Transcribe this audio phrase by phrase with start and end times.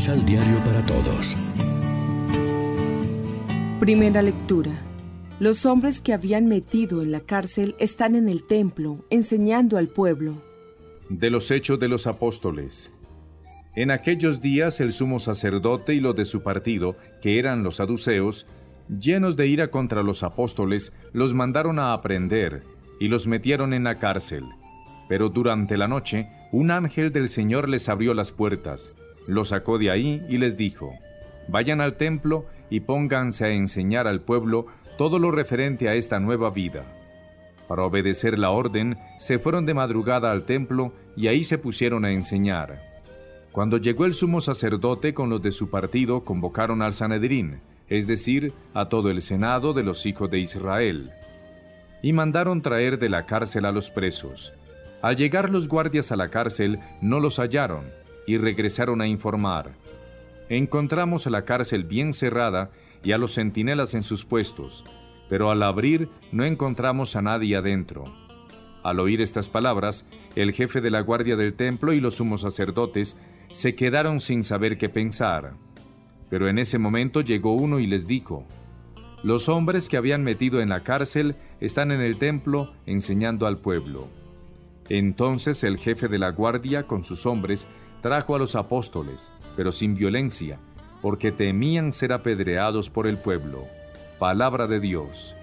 [0.00, 1.36] Misal Diario para Todos.
[3.78, 4.80] Primera lectura.
[5.38, 10.42] Los hombres que habían metido en la cárcel están en el templo, enseñando al pueblo.
[11.10, 12.90] De los Hechos de los Apóstoles.
[13.76, 18.46] En aquellos días el sumo sacerdote y los de su partido, que eran los saduceos,
[18.88, 22.62] llenos de ira contra los apóstoles, los mandaron a aprender
[23.00, 24.44] y los metieron en la cárcel.
[25.10, 28.94] Pero durante la noche, un ángel del Señor les abrió las puertas,
[29.26, 30.94] los sacó de ahí y les dijo,
[31.48, 36.50] Vayan al templo y pónganse a enseñar al pueblo todo lo referente a esta nueva
[36.50, 36.84] vida.
[37.66, 42.10] Para obedecer la orden, se fueron de madrugada al templo y ahí se pusieron a
[42.10, 42.80] enseñar.
[43.52, 48.52] Cuando llegó el sumo sacerdote con los de su partido, convocaron al Sanedrín, es decir,
[48.74, 51.10] a todo el senado de los hijos de Israel,
[52.02, 54.52] y mandaron traer de la cárcel a los presos.
[55.02, 57.84] Al llegar los guardias a la cárcel, no los hallaron,
[58.26, 59.72] y regresaron a informar.
[60.48, 62.70] Encontramos la cárcel bien cerrada
[63.02, 64.84] y a los centinelas en sus puestos,
[65.28, 68.04] pero al abrir no encontramos a nadie adentro.
[68.82, 73.16] Al oír estas palabras, el jefe de la guardia del templo y los sumos sacerdotes
[73.52, 75.54] se quedaron sin saber qué pensar.
[76.28, 78.46] Pero en ese momento llegó uno y les dijo,
[79.22, 84.08] Los hombres que habían metido en la cárcel están en el templo enseñando al pueblo.
[84.88, 87.68] Entonces el jefe de la guardia con sus hombres
[88.00, 90.58] trajo a los apóstoles, pero sin violencia,
[91.02, 93.64] porque temían ser apedreados por el pueblo.
[94.18, 95.34] Palabra de Dios.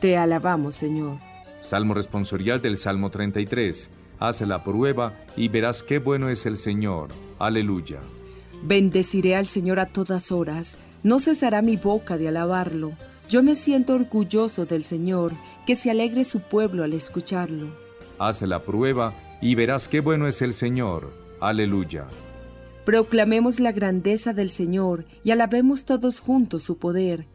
[0.00, 1.18] Te alabamos, Señor.
[1.60, 3.90] Salmo responsorial del Salmo 33.
[4.18, 7.08] Haz la prueba y verás qué bueno es el Señor.
[7.38, 8.00] Aleluya.
[8.62, 12.92] Bendeciré al Señor a todas horas, no cesará mi boca de alabarlo.
[13.28, 15.32] Yo me siento orgulloso del Señor,
[15.66, 17.66] que se alegre su pueblo al escucharlo.
[18.18, 21.25] Haz la prueba y verás qué bueno es el Señor.
[21.40, 22.06] Aleluya.
[22.84, 27.26] Proclamemos la grandeza del Señor y alabemos todos juntos su poder.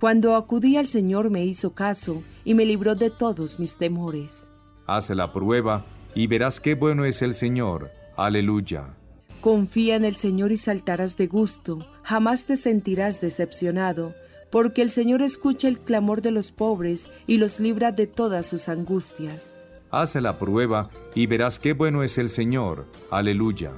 [0.00, 4.48] Cuando acudí al Señor me hizo caso y me libró de todos mis temores.
[4.86, 5.84] Haz la prueba
[6.14, 7.90] y verás qué bueno es el Señor.
[8.16, 8.94] Aleluya.
[9.40, 14.14] Confía en el Señor y saltarás de gusto, jamás te sentirás decepcionado,
[14.50, 18.68] porque el Señor escucha el clamor de los pobres y los libra de todas sus
[18.68, 19.54] angustias.
[19.90, 22.86] Haz la prueba y verás qué bueno es el Señor.
[23.10, 23.72] Aleluya.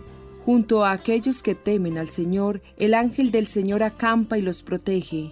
[0.44, 5.30] Junto a aquellos que temen al Señor, el ángel del Señor acampa y los protege.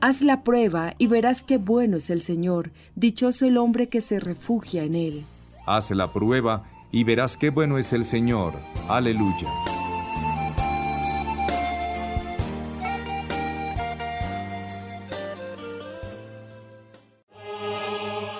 [0.00, 4.20] Haz la prueba y verás qué bueno es el Señor, dichoso el hombre que se
[4.20, 5.24] refugia en él.
[5.66, 8.52] Haz la prueba y verás qué bueno es el Señor.
[8.88, 9.48] Aleluya.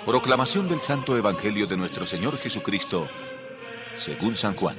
[0.05, 3.07] Proclamación del Santo Evangelio de nuestro Señor Jesucristo,
[3.95, 4.75] según San Juan.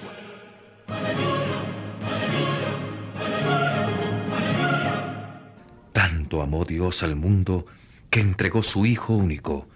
[5.92, 7.64] Tanto amó Dios al mundo
[8.10, 9.66] que entregó su Hijo único,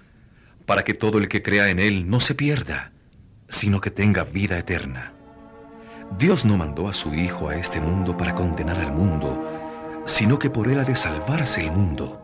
[0.66, 2.92] para que todo el que crea en Él no se pierda,
[3.48, 5.14] sino que tenga vida eterna.
[6.18, 10.50] Dios no mandó a su Hijo a este mundo para condenar al mundo, sino que
[10.50, 12.22] por Él ha de salvarse el mundo.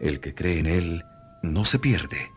[0.00, 1.04] El que cree en Él
[1.52, 2.32] no se pierde,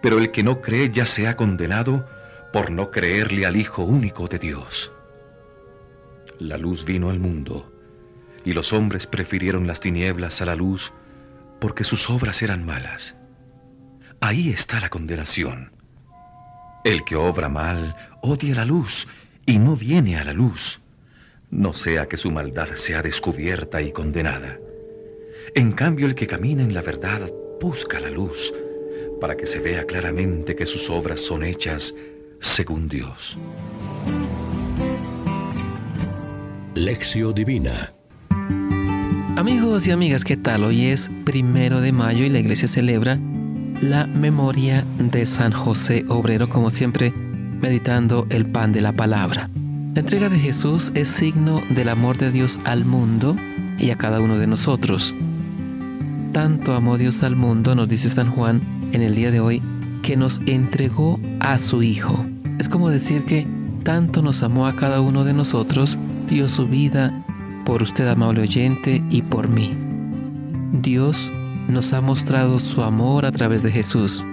[0.00, 2.08] pero el que no cree ya se ha condenado
[2.52, 4.92] por no creerle al Hijo único de Dios.
[6.38, 7.72] La luz vino al mundo,
[8.44, 10.92] y los hombres prefirieron las tinieblas a la luz
[11.60, 13.16] porque sus obras eran malas.
[14.20, 15.72] Ahí está la condenación.
[16.84, 19.06] El que obra mal odia la luz
[19.44, 20.80] y no viene a la luz,
[21.50, 24.58] no sea que su maldad sea descubierta y condenada.
[25.54, 27.30] En cambio, el que camina en la verdad
[27.60, 28.52] busca la luz
[29.20, 31.94] para que se vea claramente que sus obras son hechas
[32.40, 33.36] según Dios.
[36.74, 37.92] Lección Divina
[39.36, 40.64] Amigos y amigas, ¿qué tal?
[40.64, 43.18] Hoy es primero de mayo y la iglesia celebra
[43.80, 49.48] la memoria de San José Obrero, como siempre, meditando el pan de la palabra.
[49.94, 53.36] La entrega de Jesús es signo del amor de Dios al mundo
[53.78, 55.14] y a cada uno de nosotros.
[56.32, 58.60] Tanto amó Dios al mundo, nos dice San Juan
[58.92, 59.62] en el día de hoy,
[60.02, 62.24] que nos entregó a su Hijo.
[62.58, 63.46] Es como decir que
[63.82, 65.98] tanto nos amó a cada uno de nosotros,
[66.28, 67.12] dio su vida
[67.64, 69.74] por usted, amable oyente, y por mí.
[70.72, 71.30] Dios
[71.68, 74.24] nos ha mostrado su amor a través de Jesús.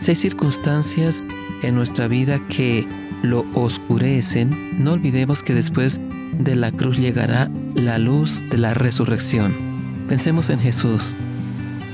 [0.00, 1.22] Si circunstancias
[1.62, 2.86] en nuestra vida que
[3.22, 6.00] lo oscurecen, no olvidemos que después
[6.38, 9.52] de la cruz llegará la luz de la resurrección.
[10.08, 11.14] Pensemos en Jesús.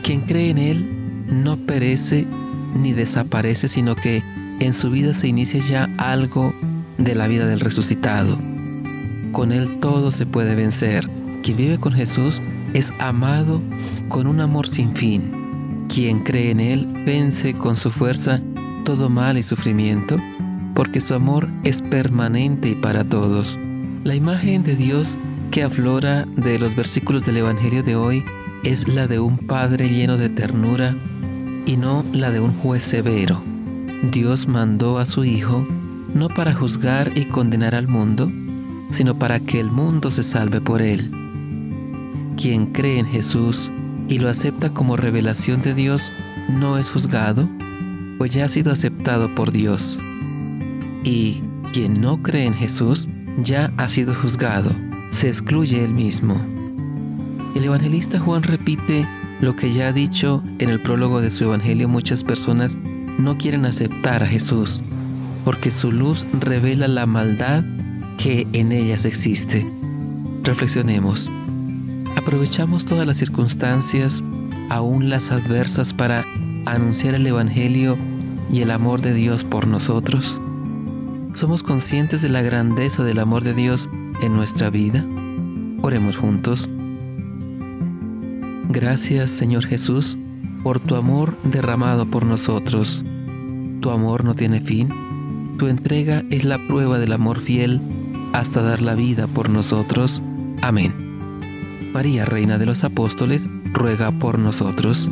[0.02, 0.88] Quien cree en Él
[1.26, 2.26] no perece
[2.74, 4.22] ni desaparece, sino que
[4.60, 6.54] en su vida se inicia ya algo
[6.98, 8.38] de la vida del resucitado.
[9.32, 11.08] Con Él todo se puede vencer.
[11.42, 12.42] Quien vive con Jesús
[12.74, 13.60] es amado
[14.08, 15.86] con un amor sin fin.
[15.88, 18.40] Quien cree en Él vence con su fuerza
[18.84, 20.16] todo mal y sufrimiento,
[20.74, 23.58] porque su amor es permanente y para todos.
[24.04, 25.16] La imagen de Dios
[25.50, 28.24] que aflora de los versículos del Evangelio de hoy
[28.64, 30.94] es la de un Padre lleno de ternura
[31.66, 33.42] y no la de un juez severo.
[34.12, 35.66] Dios mandó a su Hijo
[36.14, 38.30] no para juzgar y condenar al mundo,
[38.90, 41.10] sino para que el mundo se salve por él.
[42.36, 43.70] Quien cree en Jesús
[44.08, 46.10] y lo acepta como revelación de Dios
[46.48, 47.48] no es juzgado,
[48.18, 49.98] pues ya ha sido aceptado por Dios.
[51.04, 51.42] Y
[51.72, 53.08] quien no cree en Jesús
[53.42, 54.70] ya ha sido juzgado,
[55.12, 56.59] se excluye él mismo.
[57.54, 59.04] El evangelista Juan repite
[59.40, 62.78] lo que ya ha dicho en el prólogo de su evangelio muchas personas
[63.18, 64.80] no quieren aceptar a Jesús,
[65.44, 67.64] porque su luz revela la maldad
[68.18, 69.66] que en ellas existe.
[70.42, 71.30] Reflexionemos.
[72.16, 74.22] Aprovechamos todas las circunstancias,
[74.68, 76.24] aún las adversas, para
[76.66, 77.96] anunciar el Evangelio
[78.52, 80.40] y el amor de Dios por nosotros.
[81.34, 83.88] ¿Somos conscientes de la grandeza del amor de Dios
[84.22, 85.04] en nuestra vida?
[85.82, 86.68] Oremos juntos.
[88.72, 90.16] Gracias Señor Jesús
[90.62, 93.04] por tu amor derramado por nosotros.
[93.80, 94.88] Tu amor no tiene fin.
[95.58, 97.80] Tu entrega es la prueba del amor fiel
[98.32, 100.22] hasta dar la vida por nosotros.
[100.62, 100.94] Amén.
[101.92, 105.10] María, Reina de los Apóstoles, ruega por nosotros.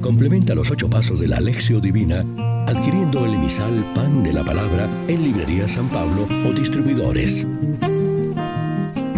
[0.00, 2.24] Complementa los ocho pasos de la Alexio Divina
[2.66, 7.46] adquiriendo el emisal Pan de la Palabra en Librería San Pablo o distribuidores.